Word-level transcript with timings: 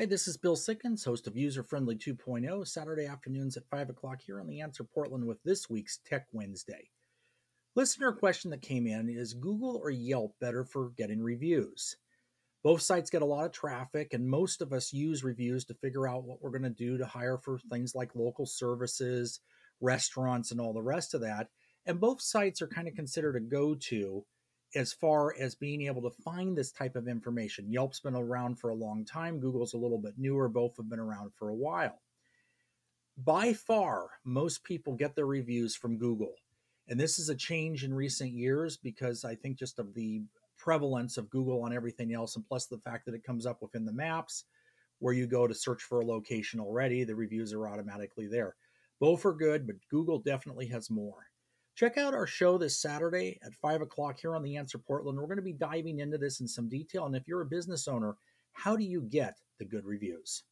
Hi, 0.00 0.06
this 0.06 0.26
is 0.26 0.38
Bill 0.38 0.56
Sikkens, 0.56 1.04
host 1.04 1.26
of 1.26 1.36
User 1.36 1.62
Friendly 1.62 1.94
2.0, 1.94 2.66
Saturday 2.66 3.04
afternoons 3.04 3.58
at 3.58 3.68
5 3.68 3.90
o'clock 3.90 4.22
here 4.22 4.40
on 4.40 4.46
The 4.46 4.62
Answer 4.62 4.82
Portland 4.82 5.26
with 5.26 5.42
this 5.42 5.68
week's 5.68 5.98
Tech 6.06 6.24
Wednesday. 6.32 6.88
Listener 7.76 8.10
question 8.10 8.50
that 8.50 8.62
came 8.62 8.86
in 8.86 9.10
is 9.10 9.34
Google 9.34 9.76
or 9.76 9.90
Yelp 9.90 10.32
better 10.40 10.64
for 10.64 10.92
getting 10.96 11.20
reviews? 11.20 11.98
Both 12.64 12.80
sites 12.80 13.10
get 13.10 13.20
a 13.20 13.26
lot 13.26 13.44
of 13.44 13.52
traffic, 13.52 14.14
and 14.14 14.26
most 14.26 14.62
of 14.62 14.72
us 14.72 14.90
use 14.90 15.22
reviews 15.22 15.66
to 15.66 15.74
figure 15.74 16.08
out 16.08 16.24
what 16.24 16.40
we're 16.40 16.48
going 16.48 16.62
to 16.62 16.70
do 16.70 16.96
to 16.96 17.04
hire 17.04 17.36
for 17.36 17.58
things 17.70 17.94
like 17.94 18.14
local 18.14 18.46
services, 18.46 19.40
restaurants, 19.82 20.50
and 20.50 20.62
all 20.62 20.72
the 20.72 20.80
rest 20.80 21.12
of 21.12 21.20
that. 21.20 21.48
And 21.84 22.00
both 22.00 22.22
sites 22.22 22.62
are 22.62 22.68
kind 22.68 22.88
of 22.88 22.94
considered 22.94 23.36
a 23.36 23.40
go 23.40 23.74
to 23.74 24.24
as 24.74 24.92
far 24.92 25.34
as 25.38 25.54
being 25.54 25.82
able 25.82 26.02
to 26.02 26.22
find 26.22 26.56
this 26.56 26.70
type 26.70 26.96
of 26.96 27.08
information. 27.08 27.70
Yelp's 27.70 28.00
been 28.00 28.14
around 28.14 28.58
for 28.58 28.70
a 28.70 28.74
long 28.74 29.04
time, 29.04 29.40
Google's 29.40 29.74
a 29.74 29.78
little 29.78 29.98
bit 29.98 30.14
newer, 30.16 30.48
both 30.48 30.76
have 30.76 30.88
been 30.88 31.00
around 31.00 31.32
for 31.34 31.48
a 31.48 31.54
while. 31.54 32.00
By 33.16 33.52
far, 33.52 34.08
most 34.24 34.64
people 34.64 34.94
get 34.94 35.14
their 35.14 35.26
reviews 35.26 35.76
from 35.76 35.98
Google. 35.98 36.34
And 36.88 36.98
this 36.98 37.18
is 37.18 37.28
a 37.28 37.34
change 37.34 37.84
in 37.84 37.92
recent 37.92 38.32
years 38.32 38.76
because 38.76 39.24
I 39.24 39.34
think 39.34 39.58
just 39.58 39.78
of 39.78 39.94
the 39.94 40.22
prevalence 40.56 41.16
of 41.16 41.30
Google 41.30 41.62
on 41.62 41.72
everything 41.72 42.12
else, 42.12 42.36
and 42.36 42.46
plus 42.46 42.66
the 42.66 42.78
fact 42.78 43.06
that 43.06 43.14
it 43.14 43.24
comes 43.24 43.46
up 43.46 43.62
within 43.62 43.84
the 43.84 43.92
maps 43.92 44.44
where 44.98 45.14
you 45.14 45.26
go 45.26 45.46
to 45.46 45.54
search 45.54 45.82
for 45.82 46.00
a 46.00 46.06
location 46.06 46.60
already, 46.60 47.04
the 47.04 47.14
reviews 47.14 47.52
are 47.52 47.68
automatically 47.68 48.26
there. 48.26 48.54
Both 49.00 49.24
are 49.24 49.32
good, 49.32 49.66
but 49.66 49.76
Google 49.90 50.18
definitely 50.18 50.66
has 50.66 50.90
more. 50.90 51.29
Check 51.80 51.96
out 51.96 52.12
our 52.12 52.26
show 52.26 52.58
this 52.58 52.78
Saturday 52.78 53.38
at 53.42 53.54
5 53.54 53.80
o'clock 53.80 54.20
here 54.20 54.36
on 54.36 54.42
The 54.42 54.58
Answer 54.58 54.76
Portland. 54.76 55.18
We're 55.18 55.24
going 55.24 55.36
to 55.36 55.42
be 55.42 55.54
diving 55.54 56.00
into 56.00 56.18
this 56.18 56.40
in 56.40 56.46
some 56.46 56.68
detail. 56.68 57.06
And 57.06 57.16
if 57.16 57.26
you're 57.26 57.40
a 57.40 57.46
business 57.46 57.88
owner, 57.88 58.18
how 58.52 58.76
do 58.76 58.84
you 58.84 59.00
get 59.00 59.38
the 59.58 59.64
good 59.64 59.86
reviews? 59.86 60.42